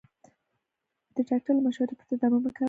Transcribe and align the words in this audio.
د 1.15 1.17
ډاکټر 1.29 1.53
له 1.57 1.61
مشورې 1.65 1.93
پرته 1.99 2.15
درمل 2.19 2.41
مه 2.43 2.49
کاروئ. 2.55 2.59